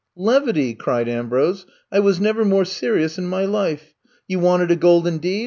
[0.15, 1.67] Levity," cried Ambrose.
[1.91, 3.93] I was never more serious in my life.
[4.27, 5.39] You wanted a golden deed.